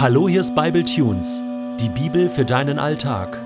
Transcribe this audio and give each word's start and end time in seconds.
Hallo, 0.00 0.28
hier 0.28 0.38
ist 0.38 0.54
Bible 0.54 0.84
Tunes, 0.84 1.42
die 1.80 1.88
Bibel 1.88 2.28
für 2.28 2.44
deinen 2.44 2.78
Alltag. 2.78 3.40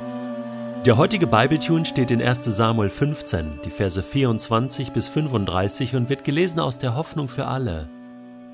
Der 0.85 0.99
heutige 0.99 1.27
Bible 1.27 1.59
Tune 1.59 1.87
steht 1.87 2.11
in 2.11 2.21
1. 2.21 2.44
Samuel 2.44 2.91
15, 2.91 3.60
die 3.65 3.71
Verse 3.71 4.03
24 4.03 4.92
bis 4.92 5.08
35 5.08 5.94
und 5.96 6.10
wird 6.10 6.25
gelesen 6.25 6.60
aus 6.60 6.78
der 6.78 6.94
Hoffnung 6.94 7.28
für 7.28 7.46
alle. 7.46 7.89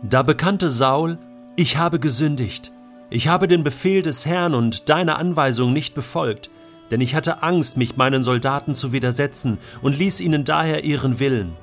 Da 0.04 0.22
bekannte 0.22 0.70
Saul, 0.70 1.18
ich 1.56 1.76
habe 1.76 1.98
gesündigt. 1.98 2.70
Ich 3.10 3.26
habe 3.26 3.48
den 3.48 3.64
Befehl 3.64 4.02
des 4.02 4.26
Herrn 4.26 4.54
und 4.54 4.88
deine 4.88 5.16
Anweisung 5.16 5.72
nicht 5.72 5.96
befolgt, 5.96 6.50
denn 6.92 7.00
ich 7.00 7.16
hatte 7.16 7.42
Angst, 7.42 7.76
mich 7.76 7.96
meinen 7.96 8.22
Soldaten 8.22 8.76
zu 8.76 8.92
widersetzen 8.92 9.58
und 9.82 9.98
ließ 9.98 10.20
ihnen 10.20 10.44
daher 10.44 10.84
ihren 10.84 11.18
Willen. 11.18 11.56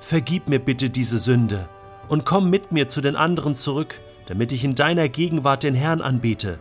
Vergib 0.00 0.50
mir 0.50 0.58
bitte 0.58 0.90
diese 0.90 1.16
Sünde 1.16 1.66
und 2.10 2.26
komm 2.26 2.50
mit 2.50 2.72
mir 2.72 2.88
zu 2.88 3.00
den 3.00 3.16
anderen 3.16 3.54
zurück, 3.54 3.98
damit 4.28 4.52
ich 4.52 4.62
in 4.62 4.74
deiner 4.74 5.08
Gegenwart 5.08 5.62
den 5.62 5.74
Herrn 5.74 6.02
anbete. 6.02 6.58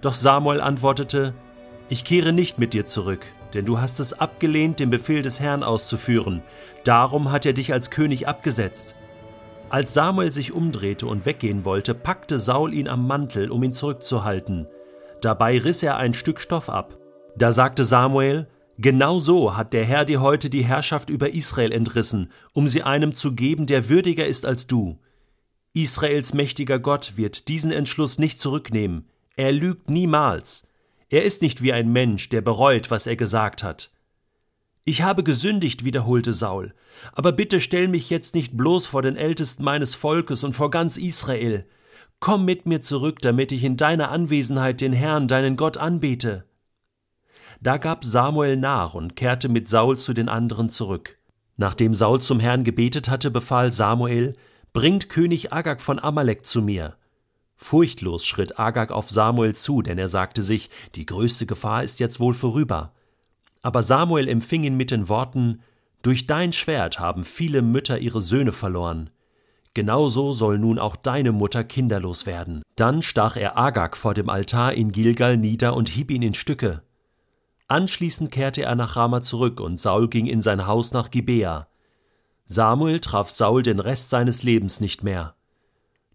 Doch 0.00 0.14
Samuel 0.14 0.62
antwortete, 0.62 1.34
Ich 1.90 2.02
kehre 2.02 2.32
nicht 2.32 2.58
mit 2.58 2.72
dir 2.72 2.86
zurück, 2.86 3.26
denn 3.52 3.66
du 3.66 3.78
hast 3.78 4.00
es 4.00 4.14
abgelehnt, 4.14 4.80
den 4.80 4.88
Befehl 4.88 5.20
des 5.20 5.38
Herrn 5.38 5.62
auszuführen. 5.62 6.42
Darum 6.84 7.30
hat 7.30 7.44
er 7.44 7.52
dich 7.52 7.74
als 7.74 7.90
König 7.90 8.26
abgesetzt. 8.26 8.96
Als 9.68 9.92
Samuel 9.92 10.32
sich 10.32 10.54
umdrehte 10.54 11.06
und 11.06 11.26
weggehen 11.26 11.66
wollte, 11.66 11.94
packte 11.94 12.38
Saul 12.38 12.72
ihn 12.72 12.88
am 12.88 13.06
Mantel, 13.06 13.50
um 13.50 13.62
ihn 13.62 13.74
zurückzuhalten. 13.74 14.66
Dabei 15.20 15.58
riss 15.58 15.82
er 15.82 15.98
ein 15.98 16.14
Stück 16.14 16.40
Stoff 16.40 16.70
ab. 16.70 16.96
Da 17.36 17.52
sagte 17.52 17.84
Samuel, 17.84 18.48
Genau 18.78 19.18
so 19.18 19.56
hat 19.56 19.74
der 19.74 19.84
Herr 19.84 20.06
dir 20.06 20.22
heute 20.22 20.48
die 20.48 20.64
Herrschaft 20.64 21.10
über 21.10 21.34
Israel 21.34 21.72
entrissen, 21.72 22.30
um 22.54 22.66
sie 22.66 22.82
einem 22.82 23.12
zu 23.12 23.32
geben, 23.32 23.66
der 23.66 23.90
würdiger 23.90 24.24
ist 24.24 24.46
als 24.46 24.66
du. 24.66 24.98
Israels 25.82 26.34
mächtiger 26.34 26.78
Gott 26.78 27.16
wird 27.16 27.48
diesen 27.48 27.70
Entschluss 27.70 28.18
nicht 28.18 28.40
zurücknehmen. 28.40 29.08
Er 29.36 29.52
lügt 29.52 29.90
niemals. 29.90 30.66
Er 31.08 31.24
ist 31.24 31.42
nicht 31.42 31.62
wie 31.62 31.72
ein 31.72 31.92
Mensch, 31.92 32.28
der 32.28 32.40
bereut, 32.40 32.90
was 32.90 33.06
er 33.06 33.16
gesagt 33.16 33.62
hat. 33.62 33.90
Ich 34.84 35.02
habe 35.02 35.22
gesündigt, 35.22 35.84
wiederholte 35.84 36.32
Saul, 36.32 36.74
aber 37.12 37.30
bitte 37.30 37.60
stell 37.60 37.88
mich 37.88 38.10
jetzt 38.10 38.34
nicht 38.34 38.56
bloß 38.56 38.86
vor 38.86 39.02
den 39.02 39.16
Ältesten 39.16 39.62
meines 39.62 39.94
Volkes 39.94 40.44
und 40.44 40.54
vor 40.54 40.70
ganz 40.70 40.96
Israel. 40.96 41.66
Komm 42.20 42.44
mit 42.44 42.66
mir 42.66 42.80
zurück, 42.80 43.20
damit 43.20 43.52
ich 43.52 43.62
in 43.62 43.76
deiner 43.76 44.10
Anwesenheit 44.10 44.80
den 44.80 44.92
Herrn, 44.92 45.28
deinen 45.28 45.56
Gott, 45.56 45.76
anbete. 45.76 46.44
Da 47.60 47.76
gab 47.76 48.04
Samuel 48.04 48.56
nach 48.56 48.94
und 48.94 49.14
kehrte 49.14 49.48
mit 49.48 49.68
Saul 49.68 49.98
zu 49.98 50.12
den 50.14 50.28
anderen 50.28 50.70
zurück. 50.70 51.18
Nachdem 51.56 51.94
Saul 51.94 52.20
zum 52.20 52.40
Herrn 52.40 52.64
gebetet 52.64 53.08
hatte, 53.08 53.30
befahl 53.30 53.72
Samuel, 53.72 54.34
Bringt 54.78 55.08
König 55.08 55.52
Agag 55.52 55.80
von 55.80 55.98
Amalek 55.98 56.46
zu 56.46 56.62
mir. 56.62 56.94
Furchtlos 57.56 58.24
schritt 58.24 58.60
Agag 58.60 58.92
auf 58.92 59.10
Samuel 59.10 59.56
zu, 59.56 59.82
denn 59.82 59.98
er 59.98 60.08
sagte 60.08 60.40
sich, 60.44 60.70
die 60.94 61.04
größte 61.04 61.46
Gefahr 61.46 61.82
ist 61.82 61.98
jetzt 61.98 62.20
wohl 62.20 62.32
vorüber. 62.32 62.92
Aber 63.60 63.82
Samuel 63.82 64.28
empfing 64.28 64.62
ihn 64.62 64.76
mit 64.76 64.92
den 64.92 65.08
Worten 65.08 65.62
Durch 66.02 66.28
dein 66.28 66.52
Schwert 66.52 67.00
haben 67.00 67.24
viele 67.24 67.60
Mütter 67.60 67.98
ihre 67.98 68.20
Söhne 68.20 68.52
verloren. 68.52 69.10
Genauso 69.74 70.32
soll 70.32 70.60
nun 70.60 70.78
auch 70.78 70.94
deine 70.94 71.32
Mutter 71.32 71.64
kinderlos 71.64 72.24
werden. 72.24 72.62
Dann 72.76 73.02
stach 73.02 73.36
er 73.36 73.58
Agag 73.58 73.96
vor 73.96 74.14
dem 74.14 74.28
Altar 74.28 74.74
in 74.74 74.92
Gilgal 74.92 75.38
nieder 75.38 75.74
und 75.74 75.88
hieb 75.88 76.08
ihn 76.12 76.22
in 76.22 76.34
Stücke. 76.34 76.84
Anschließend 77.66 78.30
kehrte 78.30 78.62
er 78.62 78.76
nach 78.76 78.94
Rama 78.94 79.22
zurück 79.22 79.58
und 79.60 79.80
Saul 79.80 80.06
ging 80.06 80.28
in 80.28 80.40
sein 80.40 80.68
Haus 80.68 80.92
nach 80.92 81.10
Gibea. 81.10 81.66
Samuel 82.50 83.00
traf 83.00 83.28
Saul 83.28 83.62
den 83.62 83.78
Rest 83.78 84.08
seines 84.08 84.42
Lebens 84.42 84.80
nicht 84.80 85.04
mehr. 85.04 85.36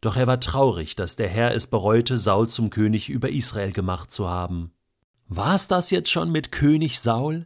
Doch 0.01 0.15
er 0.15 0.25
war 0.25 0.39
traurig, 0.39 0.95
dass 0.95 1.15
der 1.15 1.29
Herr 1.29 1.53
es 1.53 1.67
bereute, 1.67 2.17
Saul 2.17 2.49
zum 2.49 2.71
König 2.71 3.09
über 3.09 3.29
Israel 3.29 3.71
gemacht 3.71 4.11
zu 4.11 4.27
haben. 4.27 4.73
War's 5.27 5.67
das 5.67 5.91
jetzt 5.91 6.09
schon 6.09 6.31
mit 6.31 6.51
König 6.51 6.99
Saul? 6.99 7.45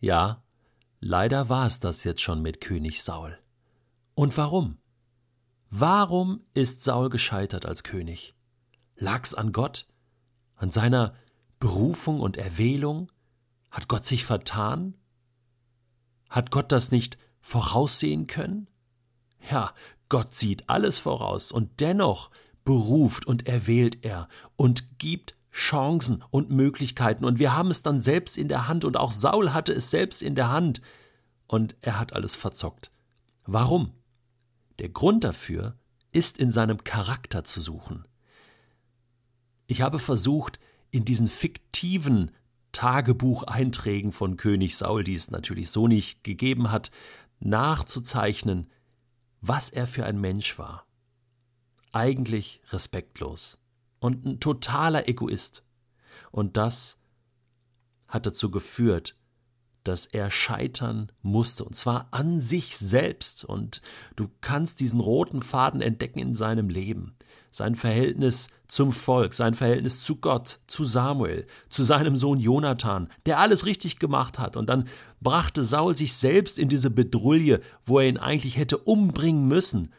Ja, 0.00 0.42
leider 1.00 1.50
war 1.50 1.66
es 1.66 1.80
das 1.80 2.02
jetzt 2.02 2.22
schon 2.22 2.40
mit 2.40 2.62
König 2.62 3.02
Saul. 3.02 3.38
Und 4.14 4.36
warum? 4.38 4.78
Warum 5.68 6.40
ist 6.54 6.82
Saul 6.82 7.10
gescheitert 7.10 7.66
als 7.66 7.82
König? 7.84 8.34
Lag's 8.96 9.34
an 9.34 9.52
Gott? 9.52 9.86
An 10.56 10.70
seiner 10.70 11.12
Berufung 11.60 12.20
und 12.20 12.38
Erwählung? 12.38 13.12
Hat 13.70 13.86
Gott 13.86 14.06
sich 14.06 14.24
vertan? 14.24 14.94
Hat 16.30 16.50
Gott 16.50 16.72
das 16.72 16.90
nicht 16.90 17.18
voraussehen 17.48 18.26
können? 18.26 18.68
Ja, 19.50 19.72
Gott 20.10 20.34
sieht 20.34 20.68
alles 20.68 20.98
voraus 20.98 21.50
und 21.50 21.80
dennoch 21.80 22.30
beruft 22.64 23.26
und 23.26 23.46
erwählt 23.46 24.04
er 24.04 24.28
und 24.56 24.98
gibt 24.98 25.34
Chancen 25.50 26.22
und 26.30 26.50
Möglichkeiten 26.50 27.24
und 27.24 27.38
wir 27.38 27.56
haben 27.56 27.70
es 27.70 27.82
dann 27.82 28.00
selbst 28.00 28.36
in 28.36 28.48
der 28.48 28.68
Hand 28.68 28.84
und 28.84 28.98
auch 28.98 29.12
Saul 29.12 29.54
hatte 29.54 29.72
es 29.72 29.88
selbst 29.88 30.22
in 30.22 30.34
der 30.34 30.50
Hand 30.50 30.82
und 31.46 31.74
er 31.80 31.98
hat 31.98 32.12
alles 32.12 32.36
verzockt. 32.36 32.92
Warum? 33.46 33.92
Der 34.78 34.90
Grund 34.90 35.24
dafür 35.24 35.78
ist 36.12 36.36
in 36.38 36.50
seinem 36.50 36.84
Charakter 36.84 37.44
zu 37.44 37.62
suchen. 37.62 38.06
Ich 39.66 39.80
habe 39.80 39.98
versucht, 39.98 40.60
in 40.90 41.06
diesen 41.06 41.28
fiktiven 41.28 42.30
Tagebucheinträgen 42.72 44.12
von 44.12 44.36
König 44.36 44.76
Saul, 44.76 45.02
die 45.02 45.14
es 45.14 45.30
natürlich 45.30 45.70
so 45.70 45.88
nicht 45.88 46.24
gegeben 46.24 46.70
hat, 46.70 46.90
nachzuzeichnen, 47.40 48.70
was 49.40 49.70
er 49.70 49.86
für 49.86 50.04
ein 50.04 50.20
Mensch 50.20 50.58
war. 50.58 50.86
Eigentlich 51.92 52.60
respektlos 52.70 53.58
und 54.00 54.24
ein 54.24 54.40
totaler 54.40 55.08
Egoist. 55.08 55.64
Und 56.30 56.56
das 56.56 56.98
hat 58.06 58.26
dazu 58.26 58.50
geführt, 58.50 59.16
dass 59.88 60.06
er 60.06 60.30
scheitern 60.30 61.10
musste, 61.22 61.64
und 61.64 61.74
zwar 61.74 62.08
an 62.10 62.40
sich 62.40 62.76
selbst. 62.76 63.44
Und 63.44 63.82
du 64.16 64.28
kannst 64.40 64.80
diesen 64.80 65.00
roten 65.00 65.42
Faden 65.42 65.80
entdecken 65.80 66.18
in 66.18 66.34
seinem 66.34 66.68
Leben. 66.68 67.14
Sein 67.50 67.74
Verhältnis 67.74 68.48
zum 68.68 68.92
Volk, 68.92 69.34
sein 69.34 69.54
Verhältnis 69.54 70.02
zu 70.02 70.16
Gott, 70.16 70.60
zu 70.66 70.84
Samuel, 70.84 71.46
zu 71.70 71.82
seinem 71.82 72.16
Sohn 72.16 72.38
Jonathan, 72.38 73.08
der 73.26 73.38
alles 73.38 73.64
richtig 73.64 73.98
gemacht 73.98 74.38
hat. 74.38 74.56
Und 74.56 74.68
dann 74.68 74.88
brachte 75.20 75.64
Saul 75.64 75.96
sich 75.96 76.14
selbst 76.14 76.58
in 76.58 76.68
diese 76.68 76.90
Bedrulle, 76.90 77.60
wo 77.84 77.98
er 77.98 78.08
ihn 78.08 78.18
eigentlich 78.18 78.58
hätte 78.58 78.78
umbringen 78.78 79.48
müssen. 79.48 79.92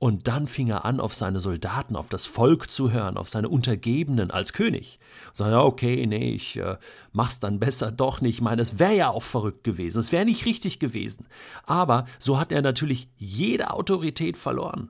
Und 0.00 0.28
dann 0.28 0.48
fing 0.48 0.68
er 0.68 0.86
an, 0.86 0.98
auf 0.98 1.14
seine 1.14 1.40
Soldaten, 1.40 1.94
auf 1.94 2.08
das 2.08 2.24
Volk 2.24 2.70
zu 2.70 2.90
hören, 2.90 3.18
auf 3.18 3.28
seine 3.28 3.50
Untergebenen 3.50 4.30
als 4.30 4.54
König. 4.54 4.98
Sag 5.34 5.50
ja, 5.50 5.62
okay, 5.62 6.06
nee, 6.06 6.32
ich 6.32 6.56
äh, 6.56 6.78
mach's 7.12 7.38
dann 7.38 7.60
besser 7.60 7.92
doch 7.92 8.22
nicht. 8.22 8.36
Ich 8.36 8.40
meine, 8.40 8.62
es 8.62 8.78
wäre 8.78 8.96
ja 8.96 9.10
auch 9.10 9.22
verrückt 9.22 9.62
gewesen. 9.62 10.00
Es 10.00 10.10
wäre 10.10 10.24
nicht 10.24 10.46
richtig 10.46 10.78
gewesen. 10.78 11.26
Aber 11.64 12.06
so 12.18 12.40
hat 12.40 12.50
er 12.50 12.62
natürlich 12.62 13.10
jede 13.18 13.72
Autorität 13.72 14.38
verloren. 14.38 14.88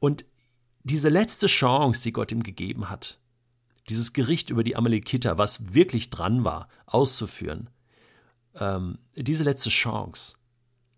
Und 0.00 0.24
diese 0.82 1.08
letzte 1.08 1.46
Chance, 1.46 2.02
die 2.02 2.12
Gott 2.12 2.32
ihm 2.32 2.42
gegeben 2.42 2.90
hat, 2.90 3.20
dieses 3.88 4.12
Gericht 4.12 4.50
über 4.50 4.64
die 4.64 4.74
Amalekiter, 4.74 5.38
was 5.38 5.72
wirklich 5.72 6.10
dran 6.10 6.42
war, 6.42 6.68
auszuführen, 6.86 7.70
ähm, 8.56 8.98
diese 9.14 9.44
letzte 9.44 9.70
Chance, 9.70 10.36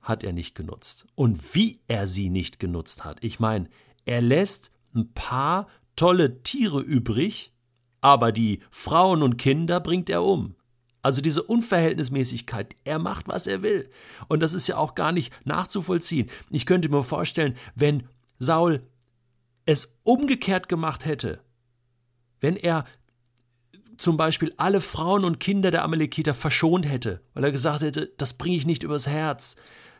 hat 0.09 0.25
er 0.25 0.33
nicht 0.33 0.55
genutzt. 0.55 1.07
Und 1.15 1.55
wie 1.55 1.81
er 1.87 2.07
sie 2.07 2.31
nicht 2.31 2.59
genutzt 2.59 3.05
hat. 3.05 3.23
Ich 3.23 3.39
meine, 3.41 3.69
er 4.05 4.23
lässt 4.23 4.71
ein 4.95 5.13
paar 5.13 5.69
tolle 5.97 6.43
Tiere 6.43 6.81
übrig, 6.81 7.53
aber 8.01 8.33
die 8.33 8.61
Frauen 8.71 9.23
und 9.23 9.37
Kinder 9.37 9.81
bringt 9.81 10.09
er 10.09 10.23
um. 10.23 10.55
Also 11.03 11.21
diese 11.21 11.43
Unverhältnismäßigkeit, 11.43 12.75
er 12.85 12.99
macht, 12.99 13.29
was 13.29 13.47
er 13.47 13.63
will. 13.63 13.91
Und 14.29 14.41
das 14.41 14.53
ist 14.53 14.67
ja 14.67 14.77
auch 14.77 14.95
gar 14.95 15.13
nicht 15.13 15.33
nachzuvollziehen. 15.47 16.29
Ich 16.51 16.67
könnte 16.67 16.89
mir 16.89 17.03
vorstellen, 17.03 17.57
wenn 17.75 18.09
Saul 18.39 18.83
es 19.65 19.95
umgekehrt 20.03 20.69
gemacht 20.69 21.05
hätte, 21.05 21.41
wenn 22.41 22.57
er 22.57 22.85
zum 23.97 24.17
Beispiel 24.17 24.55
alle 24.57 24.81
Frauen 24.81 25.25
und 25.25 25.41
Kinder 25.41 25.71
der 25.71 25.85
Amalekiter 25.85 26.35
verschont 26.35 26.89
hätte, 26.89 27.21
weil 27.35 27.45
er 27.45 27.53
gesagt 27.53 27.83
hätte, 27.83 28.13
das 28.17 28.35
bringe 28.35 28.57
ich 28.57 28.67
nicht 28.67 28.83
übers 28.83 29.07
Herz, 29.07 29.57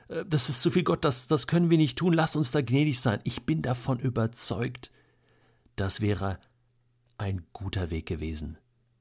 das 0.09 0.49
ist 0.49 0.63
zu 0.63 0.71
viel 0.71 0.85
Gott, 0.85 1.05
das, 1.05 1.27
das 1.27 1.47
können 1.47 1.71
wir 1.71 1.79
nicht 1.79 1.99
tun, 1.99 2.15
lasst 2.15 2.37
uns 2.37 2.51
da 2.51 2.63
gnädig 2.63 3.01
sein. 3.01 3.21
Ich 3.25 3.45
bin 3.45 3.63
davon 3.63 3.99
überzeugt, 3.99 4.91
das 5.77 6.01
wäre 6.01 6.39
ein 7.19 7.47
guter 7.53 7.91
Weg 7.91 8.07
gewesen. 8.07 8.59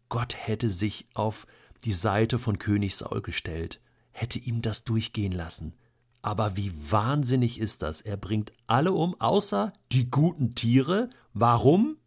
Gott 0.10 0.36
hätte 0.36 0.70
sich 0.70 1.08
auf 1.14 1.48
die 1.84 1.94
Seite 1.94 2.40
von 2.40 2.60
König 2.60 2.96
Saul 2.96 3.22
gestellt, 3.22 3.82
hätte 4.12 4.40
ihm 4.40 4.62
das 4.62 4.84
durchgehen 4.84 5.32
lassen. 5.32 5.74
Aber 6.22 6.58
wie 6.58 6.74
wahnsinnig 6.92 7.60
ist 7.60 7.84
das? 7.84 8.02
Er 8.02 8.18
bringt 8.18 8.52
alle 8.66 8.92
um, 8.92 9.20
außer 9.22 9.72
die 9.92 10.10
guten 10.10 10.56
Tiere. 10.56 11.10
Warum? 11.34 11.98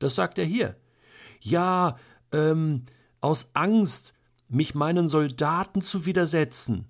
Das 0.00 0.16
sagt 0.16 0.38
er 0.38 0.44
hier. 0.44 0.76
Ja, 1.40 1.98
ähm, 2.32 2.84
aus 3.20 3.50
Angst, 3.52 4.14
mich 4.48 4.74
meinen 4.74 5.06
Soldaten 5.06 5.82
zu 5.82 6.06
widersetzen 6.06 6.89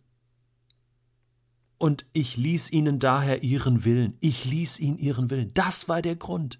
und 1.81 2.05
ich 2.13 2.37
ließ 2.37 2.73
ihnen 2.73 2.99
daher 2.99 3.43
ihren 3.43 3.87
Willen. 3.87 4.15
Ich 4.21 4.45
ließ 4.45 4.81
ihn 4.81 4.99
ihren 4.99 5.31
Willen. 5.31 5.49
Das 5.55 5.89
war 5.89 6.03
der 6.03 6.15
Grund. 6.15 6.59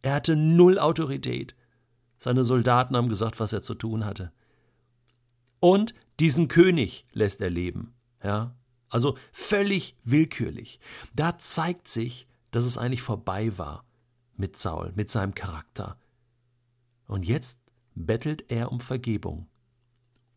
Er 0.00 0.14
hatte 0.14 0.34
null 0.34 0.78
Autorität. 0.78 1.54
Seine 2.16 2.42
Soldaten 2.42 2.96
haben 2.96 3.10
gesagt, 3.10 3.38
was 3.38 3.52
er 3.52 3.60
zu 3.60 3.74
tun 3.74 4.06
hatte. 4.06 4.32
Und 5.60 5.92
diesen 6.20 6.48
König 6.48 7.04
lässt 7.12 7.42
er 7.42 7.50
leben. 7.50 7.92
Ja? 8.24 8.56
Also 8.88 9.18
völlig 9.30 9.94
willkürlich. 10.04 10.80
Da 11.14 11.36
zeigt 11.36 11.86
sich, 11.86 12.26
dass 12.50 12.64
es 12.64 12.78
eigentlich 12.78 13.02
vorbei 13.02 13.58
war 13.58 13.84
mit 14.38 14.56
Saul, 14.56 14.90
mit 14.96 15.10
seinem 15.10 15.34
Charakter. 15.34 15.98
Und 17.06 17.26
jetzt 17.26 17.60
bettelt 17.94 18.46
er 18.48 18.72
um 18.72 18.80
Vergebung. 18.80 19.48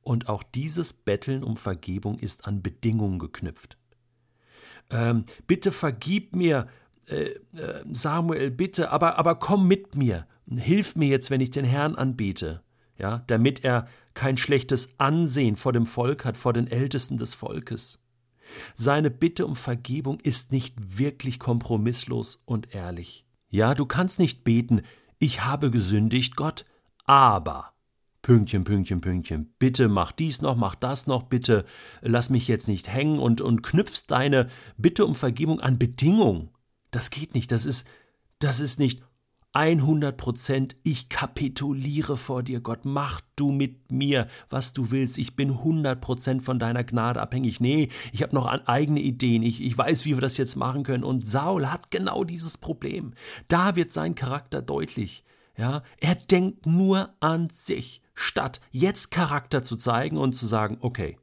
Und 0.01 0.27
auch 0.27 0.43
dieses 0.43 0.91
Betteln 0.91 1.41
um 1.41 1.55
Vergebung 1.55 2.19
ist 2.19 2.45
an 2.45 2.61
Bedingungen 2.61 3.17
geknüpft. 3.17 3.77
Ähm, 4.89 5.25
bitte 5.47 5.71
vergib 5.71 6.35
mir, 6.35 6.67
äh, 7.07 7.35
äh, 7.55 7.83
Samuel, 7.91 8.51
bitte, 8.51 8.91
aber, 8.91 9.17
aber 9.17 9.35
komm 9.35 9.67
mit 9.67 9.95
mir. 9.95 10.27
Hilf 10.49 10.95
mir 10.95 11.07
jetzt, 11.07 11.29
wenn 11.29 11.41
ich 11.41 11.51
den 11.51 11.65
Herrn 11.65 11.95
anbete, 11.95 12.61
ja, 12.97 13.23
damit 13.27 13.63
er 13.63 13.87
kein 14.13 14.37
schlechtes 14.37 14.99
Ansehen 14.99 15.55
vor 15.55 15.73
dem 15.73 15.85
Volk 15.85 16.25
hat, 16.25 16.37
vor 16.37 16.53
den 16.53 16.67
Ältesten 16.67 17.17
des 17.17 17.33
Volkes. 17.33 17.99
Seine 18.75 19.09
Bitte 19.09 19.45
um 19.45 19.55
Vergebung 19.55 20.19
ist 20.19 20.51
nicht 20.51 20.75
wirklich 20.99 21.39
kompromisslos 21.39 22.41
und 22.45 22.75
ehrlich. 22.75 23.25
Ja, 23.49 23.73
du 23.73 23.85
kannst 23.85 24.19
nicht 24.19 24.43
beten, 24.43 24.81
ich 25.19 25.45
habe 25.45 25.71
gesündigt, 25.71 26.35
Gott, 26.35 26.65
aber 27.05 27.72
Pünktchen, 28.23 28.63
Pünktchen, 28.63 29.01
Pünktchen, 29.01 29.53
bitte 29.59 29.89
mach 29.89 30.13
dies 30.13 30.41
noch, 30.41 30.55
mach 30.55 30.75
das 30.75 31.07
noch, 31.07 31.23
bitte 31.23 31.65
lass 32.01 32.29
mich 32.29 32.47
jetzt 32.47 32.69
nicht 32.69 32.87
hängen 32.87 33.19
und, 33.19 33.41
und 33.41 33.63
knüpfst 33.63 34.05
deine 34.07 34.49
Bitte 34.77 35.05
um 35.05 35.13
Vergebung 35.13 35.59
an 35.59 35.77
Bedingungen. 35.77 36.49
Das 36.89 37.09
geht 37.09 37.35
nicht, 37.35 37.51
das 37.51 37.65
ist, 37.65 37.85
das 38.39 38.61
ist 38.61 38.79
nicht 38.79 39.03
100 39.51 40.15
Prozent, 40.15 40.77
ich 40.83 41.09
kapituliere 41.09 42.15
vor 42.15 42.43
dir, 42.43 42.61
Gott, 42.61 42.85
mach 42.85 43.19
du 43.35 43.51
mit 43.51 43.91
mir, 43.91 44.29
was 44.49 44.71
du 44.71 44.89
willst, 44.89 45.17
ich 45.17 45.35
bin 45.35 45.51
100 45.51 45.99
Prozent 45.99 46.43
von 46.43 46.59
deiner 46.59 46.85
Gnade 46.85 47.21
abhängig. 47.21 47.59
Nee, 47.59 47.89
ich 48.13 48.23
habe 48.23 48.33
noch 48.33 48.47
eigene 48.47 49.01
Ideen, 49.01 49.43
ich, 49.43 49.61
ich 49.61 49.77
weiß, 49.77 50.05
wie 50.05 50.15
wir 50.15 50.21
das 50.21 50.37
jetzt 50.37 50.55
machen 50.55 50.83
können. 50.83 51.03
Und 51.03 51.27
Saul 51.27 51.67
hat 51.67 51.91
genau 51.91 52.23
dieses 52.23 52.57
Problem. 52.57 53.13
Da 53.49 53.75
wird 53.75 53.91
sein 53.91 54.15
Charakter 54.15 54.61
deutlich. 54.61 55.25
Ja, 55.55 55.83
er 55.99 56.15
denkt 56.15 56.65
nur 56.65 57.13
an 57.19 57.49
sich, 57.51 58.01
statt 58.13 58.61
jetzt 58.71 59.11
Charakter 59.11 59.63
zu 59.63 59.75
zeigen 59.75 60.17
und 60.17 60.33
zu 60.33 60.45
sagen, 60.45 60.77
okay, 60.81 61.17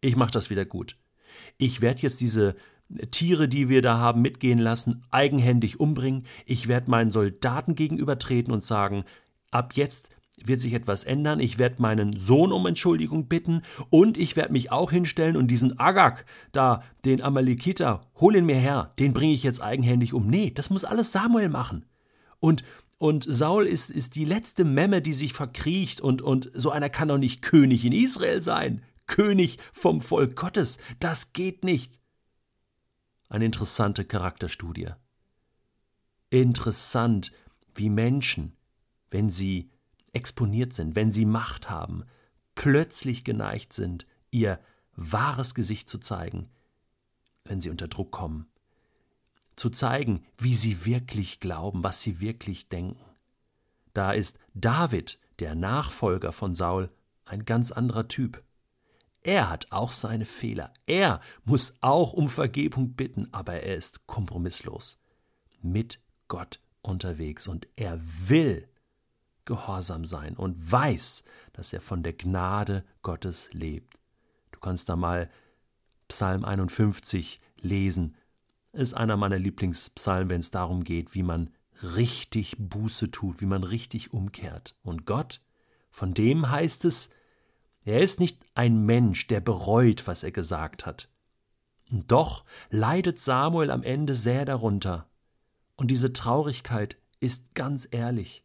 ich 0.00 0.16
mache 0.16 0.30
das 0.30 0.50
wieder 0.50 0.64
gut. 0.64 0.96
Ich 1.58 1.80
werde 1.80 2.02
jetzt 2.02 2.20
diese 2.20 2.56
Tiere, 3.10 3.48
die 3.48 3.68
wir 3.68 3.82
da 3.82 3.98
haben 3.98 4.22
mitgehen 4.22 4.58
lassen, 4.58 5.04
eigenhändig 5.10 5.80
umbringen. 5.80 6.26
Ich 6.44 6.68
werde 6.68 6.90
meinen 6.90 7.10
Soldaten 7.10 7.74
gegenübertreten 7.74 8.52
und 8.52 8.62
sagen, 8.62 9.04
ab 9.50 9.72
jetzt 9.74 10.10
wird 10.42 10.60
sich 10.60 10.74
etwas 10.74 11.04
ändern. 11.04 11.40
Ich 11.40 11.58
werde 11.58 11.80
meinen 11.82 12.16
Sohn 12.16 12.52
um 12.52 12.66
Entschuldigung 12.66 13.26
bitten 13.26 13.62
und 13.90 14.16
ich 14.16 14.36
werde 14.36 14.52
mich 14.52 14.70
auch 14.70 14.90
hinstellen 14.90 15.36
und 15.36 15.48
diesen 15.48 15.78
Agag, 15.80 16.24
da, 16.52 16.82
den 17.04 17.22
Amalekiter, 17.22 18.02
hol 18.20 18.36
ihn 18.36 18.46
mir 18.46 18.56
her, 18.56 18.92
den 18.98 19.12
bringe 19.12 19.32
ich 19.32 19.42
jetzt 19.42 19.62
eigenhändig 19.62 20.12
um. 20.12 20.26
Nee, 20.28 20.52
das 20.54 20.70
muss 20.70 20.84
alles 20.84 21.10
Samuel 21.12 21.48
machen. 21.48 21.86
Und, 22.38 22.64
und 22.98 23.26
Saul 23.28 23.66
ist, 23.66 23.90
ist 23.90 24.14
die 24.14 24.24
letzte 24.24 24.64
Memme, 24.64 25.02
die 25.02 25.14
sich 25.14 25.32
verkriecht 25.32 26.00
und, 26.00 26.22
und 26.22 26.50
so 26.54 26.70
einer 26.70 26.88
kann 26.88 27.08
doch 27.08 27.18
nicht 27.18 27.42
König 27.42 27.84
in 27.84 27.92
Israel 27.92 28.40
sein. 28.40 28.82
König 29.06 29.58
vom 29.72 30.00
Volk 30.00 30.34
Gottes. 30.34 30.78
Das 30.98 31.32
geht 31.32 31.62
nicht. 31.62 32.00
Eine 33.28 33.44
interessante 33.44 34.04
Charakterstudie. 34.04 34.90
Interessant, 36.30 37.32
wie 37.74 37.90
Menschen, 37.90 38.56
wenn 39.10 39.30
sie 39.30 39.70
exponiert 40.12 40.72
sind, 40.72 40.96
wenn 40.96 41.12
sie 41.12 41.26
Macht 41.26 41.68
haben, 41.68 42.04
plötzlich 42.54 43.24
geneigt 43.24 43.72
sind, 43.74 44.06
ihr 44.30 44.58
wahres 44.94 45.54
Gesicht 45.54 45.88
zu 45.90 45.98
zeigen, 45.98 46.48
wenn 47.44 47.60
sie 47.60 47.70
unter 47.70 47.86
Druck 47.86 48.10
kommen, 48.10 48.46
zu 49.56 49.70
zeigen, 49.70 50.24
wie 50.38 50.54
sie 50.54 50.84
wirklich 50.84 51.40
glauben, 51.40 51.82
was 51.82 52.02
sie 52.02 52.20
wirklich 52.20 52.68
denken. 52.68 53.00
Da 53.94 54.12
ist 54.12 54.38
David, 54.54 55.18
der 55.38 55.54
Nachfolger 55.54 56.32
von 56.32 56.54
Saul, 56.54 56.90
ein 57.24 57.44
ganz 57.44 57.72
anderer 57.72 58.08
Typ. 58.08 58.42
Er 59.22 59.50
hat 59.50 59.72
auch 59.72 59.90
seine 59.90 60.26
Fehler. 60.26 60.72
Er 60.86 61.20
muss 61.44 61.74
auch 61.80 62.12
um 62.12 62.28
Vergebung 62.28 62.92
bitten, 62.92 63.28
aber 63.32 63.62
er 63.62 63.76
ist 63.76 64.06
kompromisslos 64.06 65.00
mit 65.62 66.00
Gott 66.28 66.60
unterwegs 66.82 67.48
und 67.48 67.66
er 67.76 67.98
will 68.28 68.68
gehorsam 69.44 70.04
sein 70.04 70.36
und 70.36 70.70
weiß, 70.70 71.24
dass 71.52 71.72
er 71.72 71.80
von 71.80 72.02
der 72.02 72.12
Gnade 72.12 72.84
Gottes 73.02 73.52
lebt. 73.52 73.98
Du 74.52 74.60
kannst 74.60 74.88
da 74.88 74.96
mal 74.96 75.30
Psalm 76.08 76.44
51 76.44 77.40
lesen. 77.56 78.16
Ist 78.76 78.94
einer 78.94 79.16
meiner 79.16 79.38
Lieblingspsalmen, 79.38 80.28
wenn 80.28 80.40
es 80.40 80.50
darum 80.50 80.84
geht, 80.84 81.14
wie 81.14 81.22
man 81.22 81.50
richtig 81.82 82.56
Buße 82.58 83.10
tut, 83.10 83.40
wie 83.40 83.46
man 83.46 83.64
richtig 83.64 84.12
umkehrt. 84.12 84.74
Und 84.82 85.06
Gott, 85.06 85.40
von 85.90 86.12
dem 86.12 86.50
heißt 86.50 86.84
es, 86.84 87.10
er 87.84 88.02
ist 88.02 88.20
nicht 88.20 88.38
ein 88.54 88.84
Mensch, 88.84 89.28
der 89.28 89.40
bereut, 89.40 90.06
was 90.06 90.22
er 90.22 90.30
gesagt 90.32 90.84
hat. 90.84 91.08
Und 91.90 92.10
doch 92.12 92.44
leidet 92.68 93.18
Samuel 93.18 93.70
am 93.70 93.82
Ende 93.82 94.14
sehr 94.14 94.44
darunter. 94.44 95.08
Und 95.76 95.90
diese 95.90 96.12
Traurigkeit 96.12 96.98
ist 97.20 97.54
ganz 97.54 97.88
ehrlich, 97.90 98.44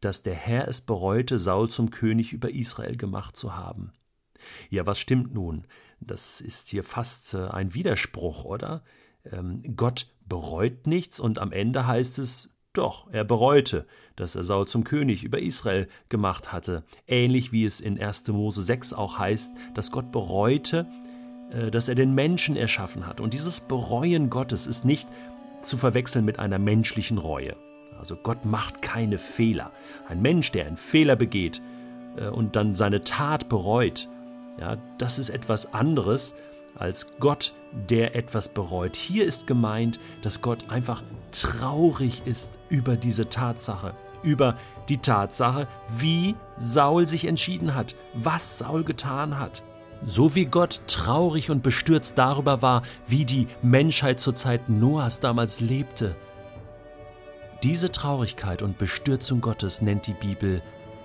dass 0.00 0.22
der 0.22 0.34
Herr 0.34 0.68
es 0.68 0.80
bereute, 0.80 1.38
Saul 1.38 1.70
zum 1.70 1.90
König 1.90 2.32
über 2.32 2.50
Israel 2.50 2.96
gemacht 2.96 3.36
zu 3.36 3.56
haben. 3.56 3.92
Ja, 4.70 4.86
was 4.86 4.98
stimmt 4.98 5.34
nun? 5.34 5.64
Das 6.00 6.40
ist 6.40 6.68
hier 6.68 6.82
fast 6.82 7.34
äh, 7.34 7.46
ein 7.48 7.74
Widerspruch, 7.74 8.44
oder? 8.44 8.82
Ähm, 9.30 9.62
Gott 9.76 10.06
bereut 10.26 10.86
nichts 10.86 11.20
und 11.20 11.38
am 11.38 11.52
Ende 11.52 11.86
heißt 11.86 12.18
es, 12.18 12.50
doch, 12.72 13.12
er 13.12 13.24
bereute, 13.24 13.86
dass 14.16 14.34
er 14.34 14.42
Saul 14.42 14.66
zum 14.66 14.84
König 14.84 15.24
über 15.24 15.38
Israel 15.38 15.88
gemacht 16.08 16.52
hatte, 16.52 16.84
ähnlich 17.06 17.52
wie 17.52 17.66
es 17.66 17.80
in 17.80 18.00
1. 18.00 18.28
Mose 18.28 18.62
6 18.62 18.94
auch 18.94 19.18
heißt, 19.18 19.54
dass 19.74 19.92
Gott 19.92 20.10
bereute, 20.10 20.86
äh, 21.50 21.70
dass 21.70 21.88
er 21.88 21.94
den 21.94 22.14
Menschen 22.14 22.56
erschaffen 22.56 23.06
hat. 23.06 23.20
Und 23.20 23.34
dieses 23.34 23.60
Bereuen 23.60 24.30
Gottes 24.30 24.66
ist 24.66 24.84
nicht 24.84 25.08
zu 25.60 25.76
verwechseln 25.76 26.24
mit 26.24 26.38
einer 26.38 26.58
menschlichen 26.58 27.18
Reue. 27.18 27.56
Also 27.98 28.16
Gott 28.16 28.44
macht 28.44 28.82
keine 28.82 29.18
Fehler. 29.18 29.70
Ein 30.08 30.22
Mensch, 30.22 30.50
der 30.50 30.66
einen 30.66 30.76
Fehler 30.76 31.14
begeht 31.14 31.60
äh, 32.16 32.28
und 32.28 32.56
dann 32.56 32.74
seine 32.74 33.02
Tat 33.02 33.48
bereut, 33.48 34.08
ja, 34.58 34.76
das 34.98 35.18
ist 35.18 35.30
etwas 35.30 35.72
anderes 35.74 36.34
als 36.76 37.06
Gott, 37.20 37.54
der 37.72 38.16
etwas 38.16 38.48
bereut. 38.48 38.96
Hier 38.96 39.24
ist 39.24 39.46
gemeint, 39.46 39.98
dass 40.22 40.42
Gott 40.42 40.70
einfach 40.70 41.02
traurig 41.30 42.22
ist 42.26 42.58
über 42.68 42.96
diese 42.96 43.28
Tatsache, 43.28 43.94
über 44.22 44.56
die 44.88 44.98
Tatsache, 44.98 45.68
wie 45.96 46.34
Saul 46.56 47.06
sich 47.06 47.26
entschieden 47.26 47.74
hat, 47.74 47.94
was 48.14 48.58
Saul 48.58 48.84
getan 48.84 49.38
hat. 49.38 49.62
So 50.04 50.34
wie 50.34 50.46
Gott 50.46 50.82
traurig 50.88 51.50
und 51.50 51.62
bestürzt 51.62 52.18
darüber 52.18 52.60
war, 52.60 52.82
wie 53.06 53.24
die 53.24 53.46
Menschheit 53.62 54.18
zur 54.18 54.34
Zeit 54.34 54.68
Noahs 54.68 55.20
damals 55.20 55.60
lebte. 55.60 56.16
Diese 57.62 57.92
Traurigkeit 57.92 58.62
und 58.62 58.78
Bestürzung 58.78 59.40
Gottes 59.40 59.80
nennt 59.80 60.08
die 60.08 60.14
Bibel 60.14 60.60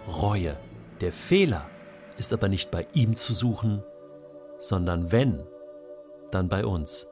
Reue. 0.08 0.58
Der 1.02 1.12
Fehler 1.12 1.70
ist 2.18 2.34
aber 2.34 2.50
nicht 2.50 2.72
bei 2.72 2.88
ihm 2.94 3.16
zu 3.16 3.34
suchen, 3.34 3.84
sondern 4.58 5.12
wenn, 5.12 5.44
dann 6.32 6.50
bei 6.50 6.66
uns. 6.66 7.08